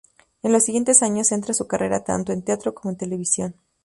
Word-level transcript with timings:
En 0.41 0.51
los 0.51 0.63
siguientes 0.63 1.03
años 1.03 1.27
centra 1.27 1.53
su 1.53 1.67
carrera 1.67 2.03
tanto 2.03 2.33
en 2.33 2.41
teatro 2.41 2.73
como 2.73 2.89
en 2.89 2.97
televisión. 2.97 3.53